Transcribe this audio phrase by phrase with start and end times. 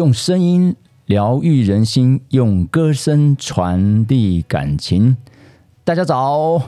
[0.00, 0.74] 用声音
[1.04, 5.14] 疗愈人心，用歌声传递感情。
[5.84, 6.62] 大家早，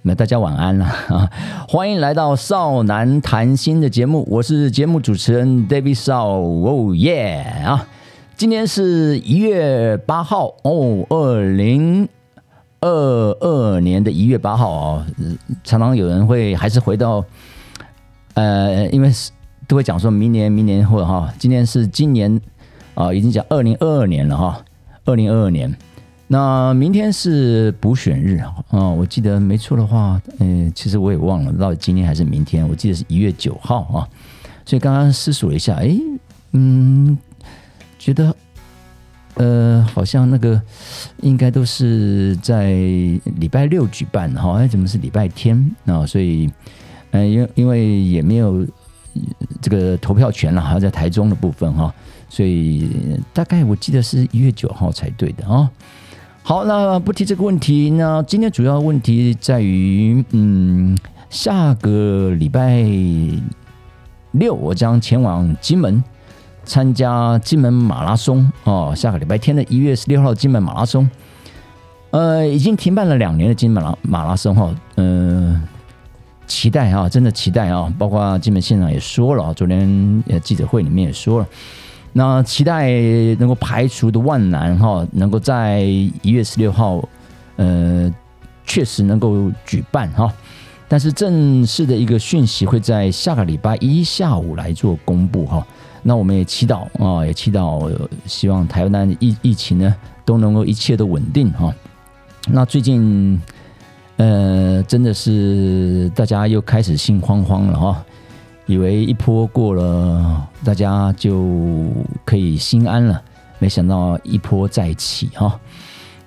[0.00, 1.30] 那大家晚安了啊！
[1.68, 7.86] 欢迎来到少男谈心的节目，我是节目主持人 David 少哦耶啊！
[8.38, 12.08] 今天是一月八号哦，二零
[12.80, 15.06] 二二年的一月八号哦。
[15.62, 17.22] 常常有人会还是回到
[18.32, 19.10] 呃，因为
[19.68, 22.40] 都会讲说明年、明年或哈，今天是今年。
[22.94, 24.64] 啊，已经讲二零二二年了哈，
[25.04, 25.74] 二零二二年，
[26.28, 28.38] 那明天是补选日
[28.70, 34.08] 啊，我记得没错的话，嗯，其实我也忘了到底今天还是明天，我记得是一月九号啊，
[34.64, 35.96] 所以刚刚思索了一下，哎，
[36.52, 37.16] 嗯，
[37.98, 38.34] 觉得
[39.34, 40.60] 呃，好像那个
[41.22, 46.04] 应该都是在礼拜六举办哈，哎，怎么是礼拜天啊？
[46.04, 46.52] 所以，
[47.12, 48.66] 嗯，因因为也没有
[49.62, 51.94] 这个投票权了，好像在台中的部分哈。
[52.28, 52.90] 所以
[53.32, 55.70] 大概我记得是一月九号才对的啊。
[56.42, 57.90] 好，那不提这个问题。
[57.90, 60.98] 那今天主要问题在于，嗯，
[61.30, 62.82] 下个礼拜
[64.32, 66.02] 六我将前往金门
[66.64, 68.92] 参加金门马拉松哦。
[68.96, 71.08] 下个礼拜天的一月十六号金门马拉松，
[72.10, 75.62] 呃，已经停办了两年的金门马马拉松哈，嗯，
[76.46, 77.92] 期待啊，真的期待啊。
[77.98, 81.46] 包括金门县长也说了，昨天呃记者会里面也说了。
[82.12, 82.90] 那期待
[83.38, 87.02] 能够排除的万难哈，能够在一月十六号，
[87.56, 88.12] 呃，
[88.66, 90.30] 确实能够举办哈。
[90.88, 95.66] 但是正式的一个讯息会在下个礼拜一下午来做公布哈。
[96.02, 97.90] 那我们也祈祷啊，也祈祷，
[98.26, 101.72] 希望台湾的疫疫情呢都能够一切都稳定哈。
[102.48, 103.40] 那最近，
[104.22, 108.04] 呃，真的是大家又开始心慌慌了哈。
[108.66, 111.88] 以为一波过了，大家就
[112.24, 113.20] 可以心安了，
[113.58, 115.58] 没想到一波再起哈。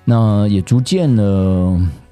[0.03, 1.23] 那也逐渐的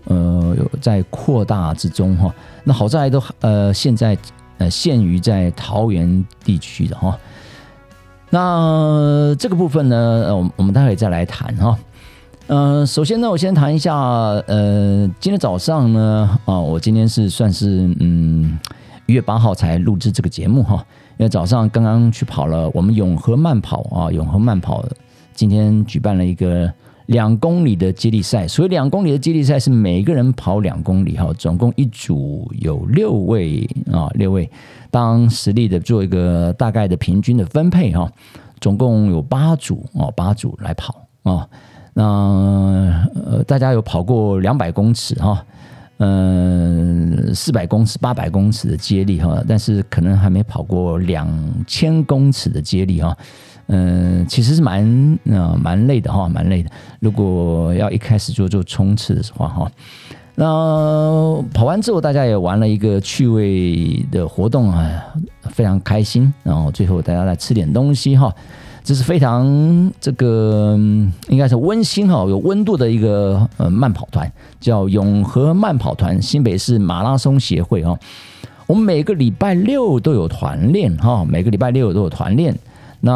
[0.05, 2.33] 呃在扩大之中哈。
[2.63, 4.17] 那好在都呃现在
[4.59, 7.19] 呃限于在桃园地区的哈。
[8.29, 11.77] 那这个部分呢，我我们待会再来谈哈。
[12.47, 18.59] 嗯，首先呢，我先谈一下呃，今天早上呢啊，我今天是算是嗯。
[19.05, 20.75] 一月八号才录制这个节目哈，
[21.17, 24.83] 因为早上刚刚去跑了我们永和慢跑啊，永和慢跑
[25.33, 26.71] 今天举办了一个
[27.07, 28.47] 两公里的接力赛。
[28.47, 34.49] 所以两公里的接力赛是每个人跑两公里哈，总共一组有六位啊，六位
[34.89, 38.09] 当实力的做一个大概的平均的分配哈，
[38.61, 41.45] 总共有八组哦，八组来跑啊。
[41.93, 45.43] 那呃，大家有跑过两百公尺哈。
[45.99, 51.29] 嗯，四百公尺、八百公尺的接力哈，但是可能还没跑过两
[51.65, 53.15] 千公尺的接力哈。
[53.67, 54.83] 嗯，其实是蛮
[55.31, 56.69] 啊蛮累的哈，蛮累的。
[56.99, 59.71] 如果要一开始就做冲刺的话哈，
[60.35, 60.45] 那
[61.53, 65.05] 跑完之后大家也玩了一个趣味的活动啊，
[65.51, 66.33] 非常开心。
[66.43, 68.33] 然后最后大家来吃点东西哈。
[68.83, 70.77] 这是非常这个
[71.29, 74.29] 应该是温馨哈，有温度的一个呃慢跑团，
[74.59, 77.97] 叫永和慢跑团，新北市马拉松协会哈。
[78.67, 82.53] 我们每个礼拜六都有团练哈，每个礼拜六都有团练。
[82.99, 83.11] 那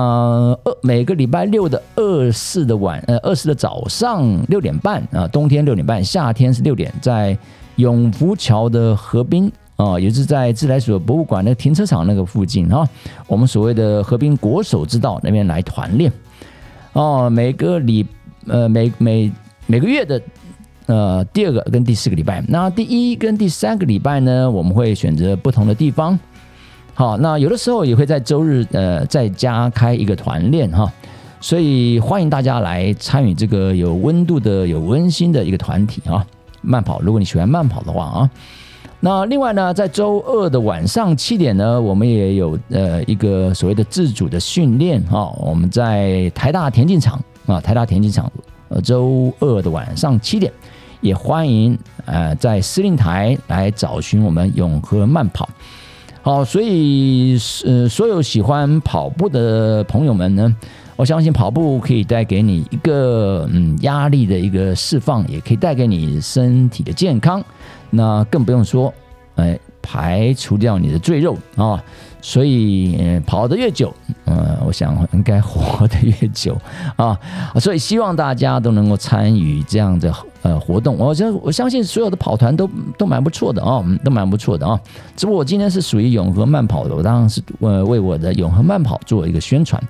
[0.64, 7.38] 二每个礼拜六的二四的晚呃二四的早上六点半啊，冬天六点半，夏天是六点，在
[7.76, 9.52] 永福桥的河滨。
[9.78, 12.88] 啊，也是在自来水博物馆的停车场那个附近啊，
[13.28, 16.12] 我们所谓的河滨国手之道那边来团练。
[16.94, 18.04] 哦，每个礼
[18.48, 19.32] 呃每每
[19.68, 20.20] 每个月的
[20.88, 26.18] 呃第二个跟第四个礼拜，那第一跟第三个礼拜呢，我们会选择不同的地方。
[26.96, 30.92] 好，那有的时候也会在周日呃在家开一个团练哈，
[31.40, 36.26] 所以欢迎大家来参与这个有温度的、有温馨的一个团体啊，
[36.64, 37.00] 慢跑。
[37.02, 38.30] 如果你喜欢慢跑的话啊。
[39.00, 45.32] 那另外呢，在周二的晚上七点呢，我们也有呃一个所谓的自主的训练哈。
[45.38, 48.32] 我们在台大田径场啊，台大田径场，
[48.70, 50.52] 呃，周二的晚上七点，
[51.00, 55.48] 也欢迎呃在司令台来找寻我们永和慢跑。
[56.24, 60.56] 好，所以呃所有喜欢跑步的朋友们呢，
[60.96, 67.46] 我相信跑步可以带给你一个嗯压力的一个释放，也可以带给你身体的健康。
[67.90, 68.94] 那更不用说，
[69.36, 71.82] 哎，排除掉你的赘肉啊，
[72.22, 73.94] 所以跑得越久，
[74.26, 76.60] 嗯，我想应该活得越久
[76.96, 77.18] 啊，
[77.60, 80.98] 所以希望大家都能够参与这样的呃活动。
[80.98, 84.80] 我相我相信所有的跑团都都蛮不错的啊，都蛮不错的啊。
[85.16, 89.82] 只不过我今天是属于永和慢跑的，我当然是呃为我的永和慢跑做一个宣传。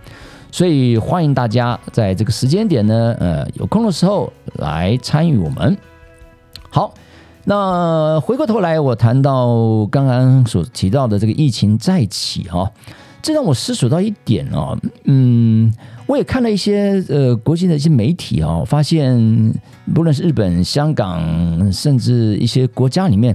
[0.49, 5.77] 所以欢迎大家在这个时间点呢，呃，有空的时候来参与我们。
[6.69, 6.93] 好，
[7.49, 12.69] 那回过头来，我谈到刚刚所提到的这个疫情再起哈，
[13.21, 15.73] 这让我思索到一点哦，嗯，
[16.07, 19.17] 我也看了一些呃国际的一些媒体啊，发现
[19.95, 23.33] 不论是日本、香港，甚至一些国家里面。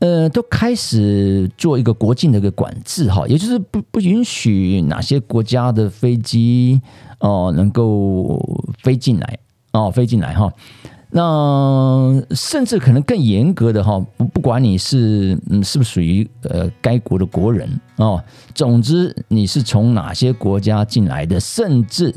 [0.00, 6.78] 呃，都开始做一个国境的一个管制哈，也就是不不允许哪些国家的飞机
[7.20, 8.38] 哦能够
[8.82, 9.38] 飞进来
[9.72, 10.52] 哦飞进来哈。
[11.16, 18.20] 那甚至可能更严格的哈，不不管你是嗯是不是属于呃该国的国人哦，
[18.52, 22.12] 总之你是从哪些国家进来的，甚至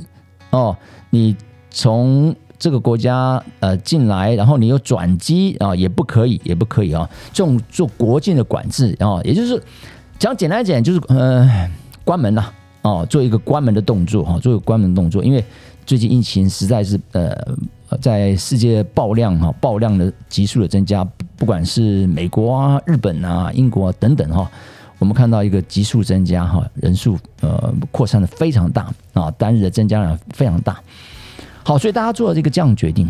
[0.50, 0.76] 哦
[1.12, 1.36] 你
[1.70, 2.36] 从。
[2.60, 7.08] 这个国家呃进来，然后你又转机啊，也不可以，也不可以啊。
[7.32, 9.62] 这种做国境的管制啊，也就是
[10.18, 11.48] 讲简单一点，就是呃
[12.04, 12.46] 关门呐，
[12.82, 15.24] 哦，做一个关门的动作哈，做一个关门动作。
[15.24, 15.46] 因为
[15.88, 17.34] 最近疫情实在是呃
[18.02, 21.02] 在世界爆量哈，爆量的急速的增加，
[21.38, 24.52] 不管是美国啊、日本啊、英国啊等等哈，
[25.00, 30.78] 我们看到一个急速增加哈，人数呃扩散的非常大啊，单日的增加量非常大。
[31.64, 33.10] 好，所以大家做了这个这样决定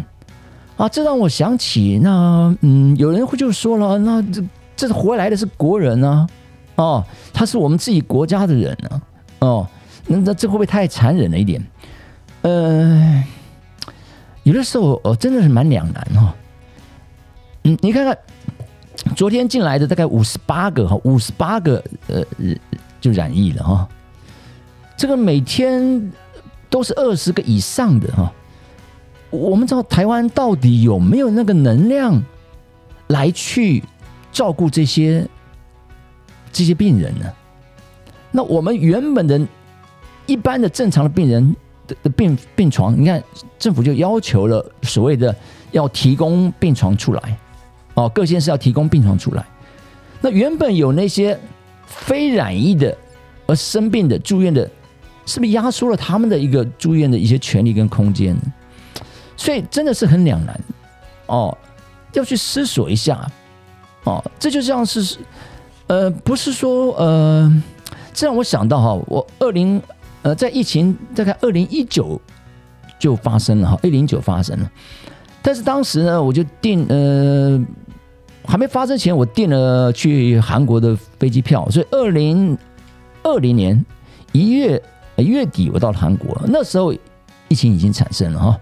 [0.77, 4.43] 啊，这让我想起那嗯，有人会就说了，那这
[4.75, 6.27] 这回来的是国人呢，
[6.75, 7.03] 哦，
[7.33, 9.01] 他是我们自己国家的人呢，
[9.39, 9.67] 哦，
[10.05, 11.59] 那那这会不会太残忍了一点？
[12.47, 13.23] 呃，
[14.43, 16.33] 有的时候哦，真的是蛮两难哈。
[17.63, 18.17] 嗯，你看看
[19.17, 22.23] 昨天进来的大概五十八个哈，五十八个呃
[23.01, 23.89] 就染疫了哈，
[24.95, 26.09] 这个每天
[26.69, 28.31] 都是二十个以上的哈。
[29.29, 32.23] 我们知道台湾到底有没有那个能量
[33.07, 33.83] 来去
[34.31, 35.27] 照顾这些
[36.53, 37.25] 这些病人呢？
[38.31, 39.45] 那我们原本的
[40.25, 41.53] 一般的正常的病人
[42.03, 43.23] 的病病床，你看
[43.57, 45.35] 政府就要求了所谓的
[45.71, 47.37] 要提供病床出来
[47.93, 49.45] 哦，各县市要提供病床出来。
[50.21, 51.37] 那原本有那些
[51.85, 52.95] 非染疫的
[53.45, 54.69] 而生病的住院的，
[55.25, 58.35] 是不是压缩了他们的一个住院的一些权利跟空间？
[59.35, 60.59] 所以真的是很两难
[61.27, 61.55] 哦，
[62.13, 63.29] 要去思索一下
[64.03, 64.23] 哦。
[64.39, 65.17] 这就像是
[65.85, 67.63] 呃，不是说呃，
[68.13, 69.81] 这让我想到哈，我二零
[70.27, 72.19] 呃，在疫情大概二零一九
[72.99, 74.69] 就发生了哈，二零一九发生了。
[75.41, 77.57] 但是当时呢，我就订呃，
[78.43, 82.57] 还没发生前，我订了去韩国的飞机票，所以二零
[83.23, 83.85] 二零年
[84.33, 84.83] 一月
[85.15, 86.93] 月底我到了韩国，那时候
[87.47, 88.59] 疫情已经产生了哈。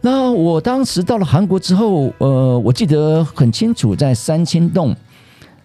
[0.00, 4.94] 那我当时到了韩国之后，呃，我记得很清楚，在三清洞，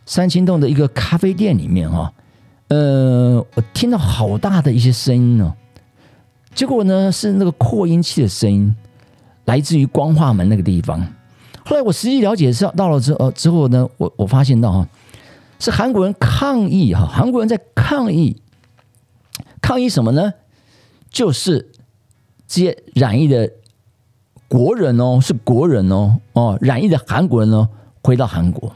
[0.08, 2.12] 三清洞的一个咖啡店里面哈，
[2.70, 5.54] 呃，我听到好大的一些声音呢，
[6.56, 8.76] 结果呢是那个扩音器的声音，
[9.46, 11.06] 来自于光化门那个地方。
[11.66, 14.88] 后来我实际了解是到了之后之后呢，我我发现到哈，
[15.60, 18.42] 是韩国人抗议哈，韩国人在抗议，
[19.62, 20.34] 抗议什么呢？
[21.10, 21.72] 就是
[22.48, 23.52] 这些染疫的。
[24.52, 27.70] 国人哦，是国人哦，哦，染疫的韩国人哦，
[28.02, 28.74] 回到韩国，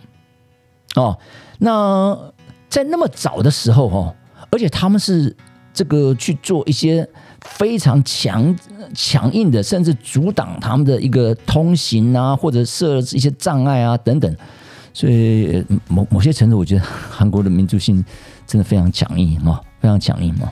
[0.93, 1.17] 哦，
[1.57, 2.31] 那
[2.73, 4.15] 在那么早的时候哦，
[4.49, 5.35] 而且他们是
[5.71, 7.07] 这个去做一些
[7.41, 8.55] 非常强
[8.95, 14.35] 强硬的，甚至阻挡他们的一个通行啊，或者设置一些障碍啊等等，
[14.91, 18.03] 所以某某些程度，我觉得韩国的民族性
[18.47, 20.51] 真的非常强硬啊，非常强硬嘛。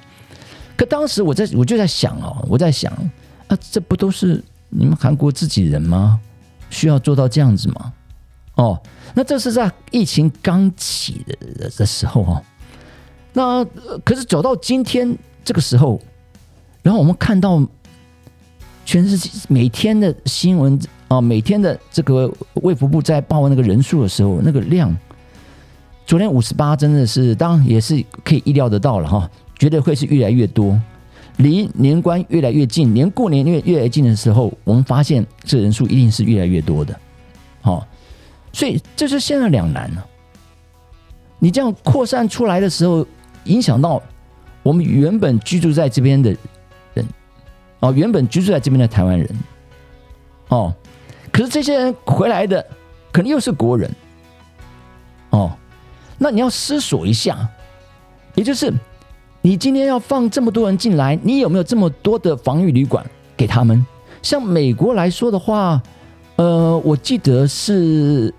[0.78, 2.94] 可当时我在我就在想哦，我在想
[3.48, 4.44] 啊，这不都是？
[4.70, 6.20] 你们韩国自己人吗？
[6.70, 7.92] 需要做到这样子吗？
[8.56, 8.80] 哦，
[9.14, 12.42] 那这是在疫情刚起的的时候哦。
[13.34, 13.66] 那
[14.04, 16.00] 可是走到今天这个时候，
[16.82, 17.66] 然后我们看到
[18.86, 24.96] 全世界每天的新闻啊，每天的这个卫福部在报那个人数的时候，那个量，
[26.06, 30.80] 昨天五十八真的是，当然也是可以意料得到了哈，绝对会是越来越多。
[31.38, 37.00] 离年关越来越近，连过年越越来越近的时候，我们发现这人数一定是越来越多的。
[37.62, 37.88] 好，
[38.54, 40.06] 所以这是现在两难了。
[41.40, 43.06] 你这样扩散出来的时候，
[43.46, 44.02] 影响到
[44.64, 46.36] 我们原本居住在这边的
[46.94, 47.06] 人，
[47.80, 49.28] 哦，原本居住在这边的台湾人，
[50.50, 50.74] 哦，
[51.32, 52.66] 可是这些人回来的，
[53.12, 53.90] 可能又是国人，
[55.32, 55.52] 哦，
[56.18, 57.48] 那你要思索一下，
[58.36, 58.74] 也就是。
[59.44, 63.04] 你今天要放这么多人进来，你有没有这么多的防御旅馆
[63.36, 63.84] 给他们？
[64.22, 65.82] 像美国来说的话，
[66.36, 68.32] 呃，我记得是，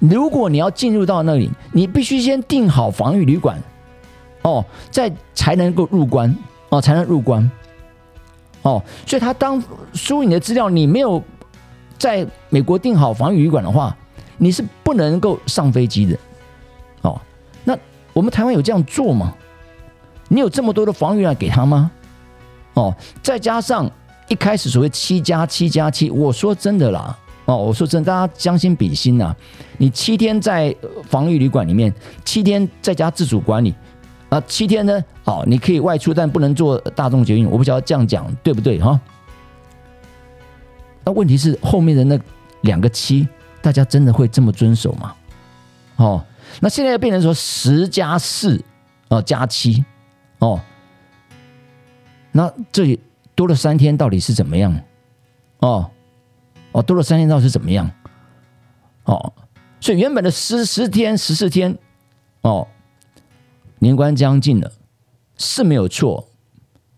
[0.00, 3.62] 如果你要进入到那里，你必须先订好防御旅馆，
[4.42, 6.34] 哦，再才能够入关。
[6.70, 7.50] 哦才能入关。
[8.62, 9.60] 哦，所以他当
[9.92, 11.20] 输你的资料，你没有
[11.98, 13.96] 在美国订好防御旅馆的话，
[14.38, 16.16] 你是不能够上飞机的。
[17.02, 17.20] 哦，
[17.64, 17.76] 那
[18.12, 19.34] 我们台湾有这样做吗？
[20.28, 21.90] 你有这么多的防御旅给他吗？
[22.74, 23.90] 哦，再加上
[24.28, 27.18] 一开始所谓七加七加七，我说真的啦，
[27.50, 29.34] 哦，我说真，大家将心比心呐，
[29.76, 31.92] 你七天在防御旅馆里面，
[32.24, 33.74] 七天在家自主管理。
[34.28, 35.04] 啊，七天呢？
[35.24, 37.50] 好，你可以外出，但不能坐大众捷运。
[37.50, 39.00] 我不晓得这样讲对不对哈？
[41.02, 42.16] 那问题是后面的那
[42.60, 43.26] 两个七，
[43.60, 45.12] 大家真的会这么遵守吗？
[45.96, 46.24] 哦，
[46.60, 48.62] 那现在变成说十加四
[49.08, 49.84] 哦，加七
[50.38, 50.60] 哦，
[52.30, 53.00] 那这里
[53.34, 54.80] 多了三天，到底是怎么样？
[55.58, 55.90] 哦
[56.72, 57.90] 哦，多了三天到是怎么样？
[59.04, 59.32] 哦，
[59.80, 61.76] 所以原本的十十天十四天
[62.42, 62.66] 哦。
[63.82, 64.70] 年关将近了，
[65.38, 66.28] 是没有错，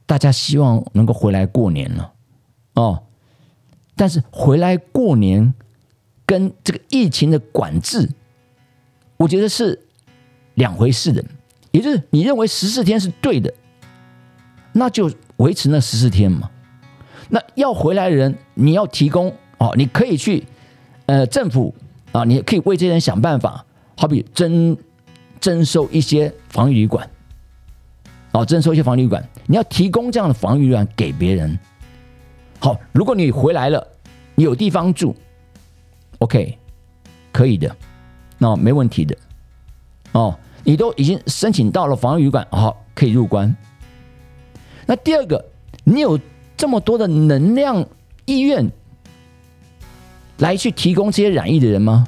[0.05, 2.12] 大家希望能够回来过年了，
[2.75, 3.05] 哦，
[3.95, 5.55] 但是回来过年
[6.26, 8.11] 跟这个疫情的管制，
[9.17, 9.81] 我觉得是
[10.55, 11.25] 两回事的。
[11.71, 13.55] 也就是你认为十四天是对的，
[14.73, 16.50] 那就维持那十四天嘛。
[17.29, 20.42] 那要回来的人，你要提供哦，你可以去
[21.07, 21.73] 呃政府
[22.11, 23.64] 啊，你可以为这些人想办法，
[23.97, 24.76] 好比征。
[25.42, 27.11] 征收一些防御旅馆，
[28.31, 31.59] 哦，征收一些防御旅馆，你要提供这样的防御旅馆给别人。
[32.61, 33.85] 好，如果你回来了，
[34.37, 35.12] 你有地方住
[36.19, 36.57] ，OK，
[37.33, 37.76] 可以的，
[38.38, 39.16] 那没问题的。
[40.12, 43.52] 哦，你都已经申请到了防御旅馆，好，可以入关。
[44.87, 45.45] 那第二个，
[45.83, 46.16] 你有
[46.57, 47.85] 这么多的能量
[48.26, 48.71] 意愿
[50.43, 52.05] 来去提供这些染疫的人吗？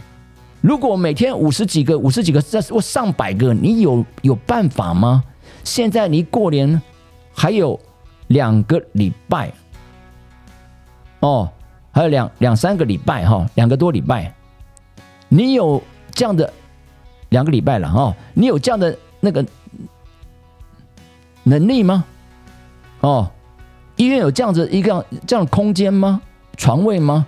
[0.60, 5.22] 如果每天五十几个、五十几个，这或上百个，你有有办法吗？
[5.62, 6.82] 现在离过年
[7.32, 7.78] 还有
[8.26, 9.52] 两个礼拜，
[11.20, 11.48] 哦，
[11.92, 14.34] 还有两两三个礼拜哈，两个多礼拜，
[15.28, 15.80] 你有
[16.12, 16.52] 这样的
[17.28, 19.46] 两个礼拜了哈，你有这样的那个
[21.44, 22.04] 能力吗？
[23.00, 23.30] 哦，
[23.94, 26.20] 医院有这样子一个这样的空间吗？
[26.56, 27.24] 床位吗？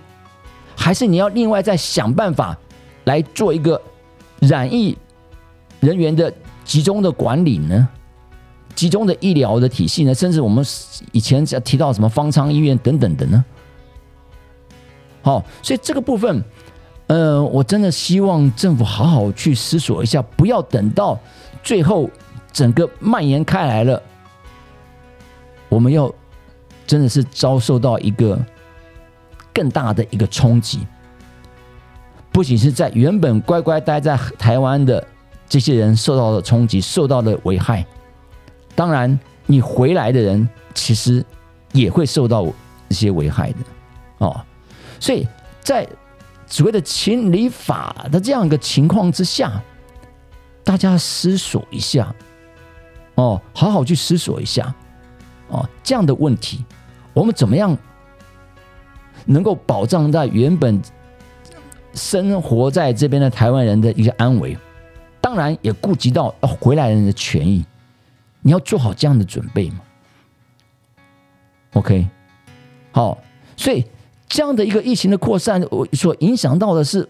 [0.87, 2.57] 还是你要另外再想办法？
[3.03, 3.81] 来做一个
[4.39, 4.97] 染疫
[5.81, 7.89] 人员的集中的管理呢，
[8.73, 10.65] 集中的医疗的体系呢，甚至我们
[11.11, 13.43] 以前提到什么方舱医院等等的呢？
[15.21, 16.41] 好，所以这个部分，
[17.07, 21.19] 呃，我真的希望政府好好去思索一下，不要等到
[21.61, 22.09] 最后
[22.53, 24.01] 整个蔓延开来了，
[25.67, 26.09] 我们要
[26.85, 28.39] 真的是遭受到一个
[29.57, 30.85] 更大的一个冲击。
[32.31, 35.03] 不仅是在原本乖乖待在台湾的
[35.49, 37.83] 这些人受到了冲击，受到了危害。
[38.75, 41.25] 当然，你回来的人其实
[41.71, 42.45] 也会受到
[42.89, 43.57] 一些危害的
[44.19, 44.39] 哦。
[44.99, 45.27] 所以
[45.61, 45.87] 在
[46.45, 49.59] 所谓的情理法的这样一个情况之下，
[50.63, 52.13] 大家思索一下
[53.15, 54.71] 哦，好好去思索一下
[55.47, 56.63] 哦，这样的问题，
[57.13, 57.75] 我们怎么样
[59.27, 60.81] 能够保障在原本。
[61.93, 64.55] 生活在这边的台湾人的一个安危，
[65.19, 67.65] 当然也顾及到回来人的权益，
[68.41, 69.79] 你要做好这样的准备嘛。
[71.73, 72.07] OK，
[72.91, 73.17] 好，
[73.55, 73.83] 所以
[74.27, 77.09] 这样的一个疫情的扩散，我所影响到的是，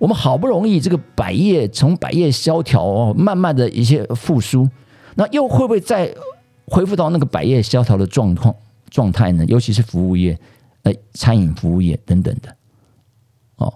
[0.00, 4.68] 我们好不容易这个百业从百业萧条哦，慢慢的一些复苏，
[5.14, 6.12] 那又会不会再
[6.66, 8.52] 恢复到那个百业萧条的状况
[8.88, 9.44] 状态呢？
[9.44, 10.36] 尤其是服务业，
[10.82, 12.56] 呃，餐饮服务业等等的。
[13.56, 13.74] 哦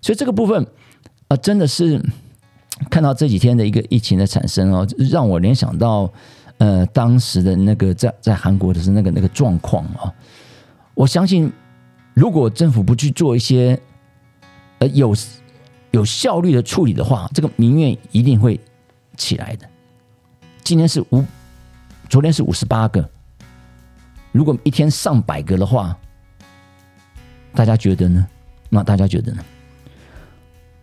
[0.00, 0.64] 所以这个部分
[1.26, 2.00] 啊，真的是
[2.88, 6.10] 看到这几天的一个疫情的产生哦，让我联想到
[6.58, 10.14] 呃当时的那个在在韩国的是那个那个状况啊。
[10.94, 11.52] 我相信，
[12.14, 13.78] 如果政府不去做一些
[14.78, 15.14] 呃有
[15.90, 18.60] 有效率的处理的话，这个民怨一定会
[19.16, 19.68] 起来的。
[20.62, 21.24] 今天是五，
[22.08, 23.08] 昨天是五十八个，
[24.30, 25.98] 如果一天上百个的话，
[27.54, 28.26] 大家觉得呢？
[28.70, 29.42] 那大家觉得呢？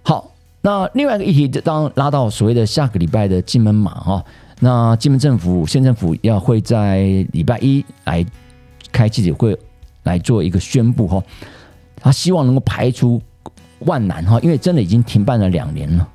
[0.01, 0.31] 好，
[0.61, 4.25] 那另外一个议题，当拉到所谓的下个礼拜的金门马哈，
[4.59, 8.25] 那金门政府县政府要会在礼拜一来
[8.91, 9.57] 开记者会
[10.03, 11.23] 来做一个宣布哈，
[11.97, 13.21] 他希望能够排除
[13.79, 16.07] 万难哈，因为真的已经停办了两年了，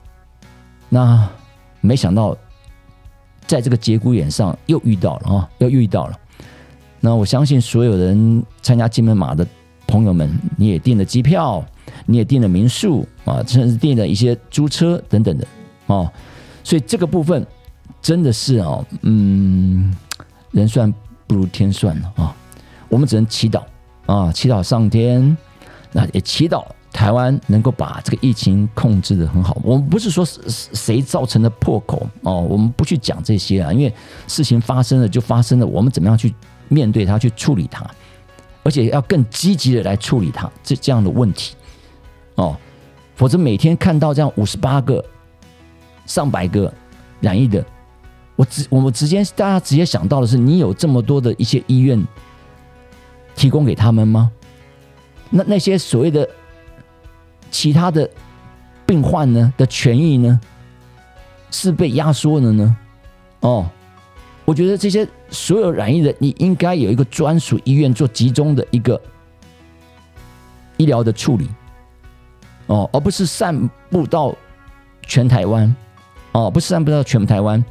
[0.89, 1.29] 那
[1.81, 2.37] 没想到
[3.47, 6.19] 在这个节骨眼上又遇到了哈，又遇到了，
[7.01, 9.47] 那我相信所有人参加金门马的
[9.91, 11.63] 朋友们，你也订了机票。
[12.07, 15.47] 你也订了民宿啊，甚至订了一些租车等等的
[15.87, 16.11] 哦，
[16.63, 17.45] 所以这个部分
[18.01, 19.93] 真的是哦，嗯，
[20.53, 20.93] 人算
[21.27, 22.35] 不如天算了啊！
[22.89, 23.63] 我们只能祈祷
[24.07, 25.37] 啊，祈祷上天，
[25.93, 29.61] 那也祈祷台湾能够把这个疫情控制的很好。
[29.63, 33.93] 我们不是说谁造成的破口哦，我们不去讲这些啊，因为
[34.27, 36.33] 事情发生了就发生了，我们怎么样去
[36.69, 37.85] 面对它，去处理它，
[38.63, 41.55] 而且要更积极的来处理它这这样的问题
[42.35, 42.57] 哦，
[43.17, 45.05] 否则每天看到这样五十八个、
[46.07, 46.73] 上百个
[47.21, 47.65] 染疫的。
[48.37, 52.03] 我直我们直接大家直接想到的是，你有这么多的一些医院
[53.35, 54.31] 提供给他们吗？
[55.29, 56.29] 那那些所谓的
[57.51, 58.09] 其他的
[58.87, 60.41] 病患呢的权益呢，
[61.51, 62.77] 是被压缩了呢？
[63.41, 63.69] 哦，
[64.45, 69.01] 我觉得这些所有染疫的，你应该有一个专属医院做集中的一个
[70.77, 71.49] 医疗的处理，
[72.67, 74.35] 哦，而不是散布到
[75.03, 75.77] 全台湾，
[76.33, 77.65] 哦，不是散布到全台湾。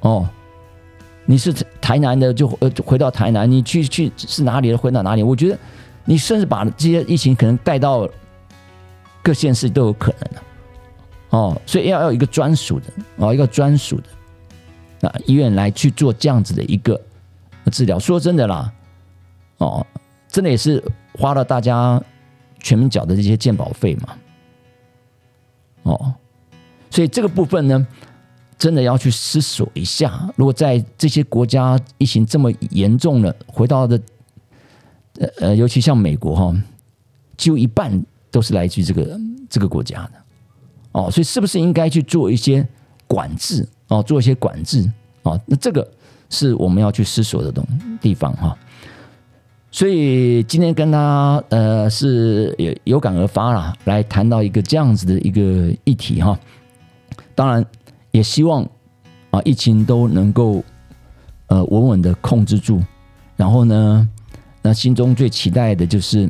[0.00, 0.28] 哦，
[1.24, 5.24] 你是台南的，就呃回到台南；你去去是哪里的，回到哪里。
[5.24, 5.58] 我觉得
[6.04, 8.08] 你甚至把这些疫情可能带到
[9.22, 10.42] 各县市都有可能的。
[11.30, 12.86] 哦，所以要要一个专属的
[13.16, 14.04] 哦，一个专属的
[15.02, 17.00] 啊医院来去做这样子的一个
[17.72, 17.98] 治疗。
[17.98, 18.72] 说真的啦，
[19.58, 19.86] 哦，
[20.28, 20.82] 真的也是
[21.14, 22.02] 花了大家
[22.60, 24.18] 全民缴的这些健保费嘛。
[25.82, 26.14] 哦，
[26.90, 27.86] 所以这个部分呢。
[28.58, 34.00] 真的要去思索一下，如果在这些国家疫情这么严重了，回到的
[35.20, 36.52] 呃呃，尤其像美国哈，
[37.36, 40.10] 几乎一半都是来自于这个这个国家的
[40.90, 42.66] 哦，所以是不是应该去做一些
[43.06, 44.90] 管制哦，做一些管制
[45.22, 45.40] 哦？
[45.44, 45.86] 那这个
[46.30, 47.66] 是我们要去思索的东
[48.00, 48.56] 地方哈。
[49.70, 56.38] 所以今天跟他呃是有有感而发了，来谈到一个这样子的一个议题哈。
[57.34, 57.64] 当然。
[58.10, 58.66] 也希望
[59.30, 60.64] 啊，疫情都能够
[61.48, 62.82] 呃稳稳的控制住。
[63.36, 64.08] 然后呢，
[64.62, 66.28] 那心中最期待的就是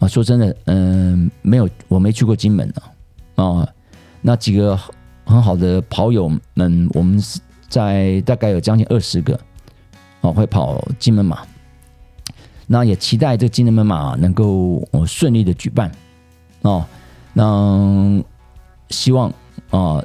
[0.00, 2.70] 啊，说真的，嗯，没有，我没去过金门
[3.36, 3.68] 啊，啊，
[4.20, 4.78] 那几个
[5.28, 7.22] 很好的跑友们，我们
[7.68, 9.38] 在大概有将近二十个
[10.22, 11.46] 哦，会跑金门马。
[12.66, 15.92] 那也期待这金门马能够顺利的举办
[16.62, 16.84] 哦。
[17.32, 18.20] 那
[18.90, 19.32] 希望
[19.70, 20.02] 啊。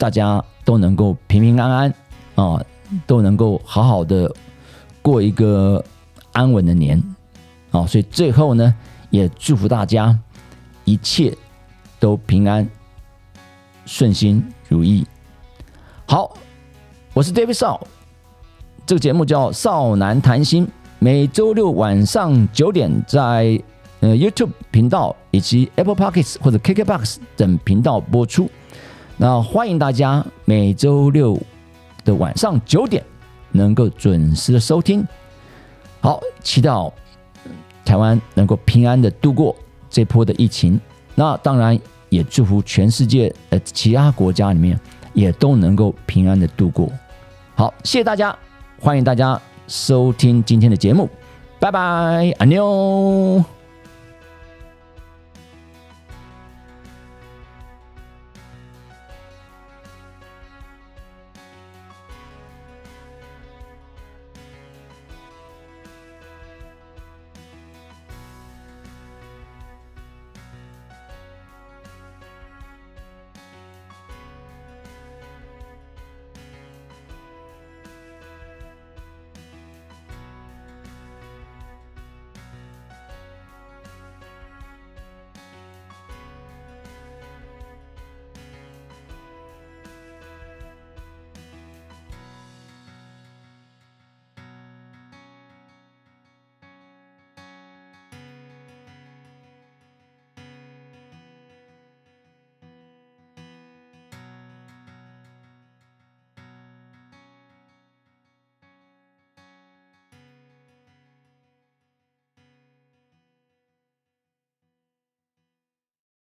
[0.00, 1.94] 大家都能够平平安安
[2.34, 2.64] 啊，
[3.06, 4.34] 都能够好好的
[5.02, 5.84] 过一个
[6.32, 6.98] 安稳的年
[7.70, 8.74] 啊，所以最后呢，
[9.10, 10.18] 也祝福大家
[10.86, 11.36] 一切
[11.98, 12.66] 都平安
[13.84, 15.04] 顺心如意。
[16.06, 16.32] 好，
[17.12, 17.84] 我是 David 少，
[18.86, 20.64] 这个节目叫《少男谈心》，
[21.00, 23.60] 每周六晚上九点在
[23.98, 28.48] 呃 YouTube 频道以及 Apple Podcasts 或者 KKBox 等频道播出。
[29.16, 31.36] 那欢迎大家每周六
[32.04, 33.04] 的晚上九点
[33.50, 35.04] 能够准时的收听。
[36.00, 36.92] 好，祈祷
[37.84, 39.54] 台湾能够平安的度过
[39.90, 40.80] 这波的疫情。
[41.16, 41.76] 那当然
[42.10, 44.78] 也祝福全世界呃其他国家里面
[45.14, 46.90] 也都能够平安的度过。
[47.54, 48.36] 好，谢谢大家，
[48.78, 51.08] 欢迎大家收听今天的节目，
[51.58, 53.59] 拜拜，阿妞。